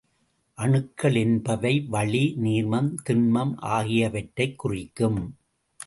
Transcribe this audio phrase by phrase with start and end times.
[0.53, 5.37] அணுக்கள் என்பவை வளி, நீர்மம், திண்மம் ஆகியவற்றைக் குறிக்கும்.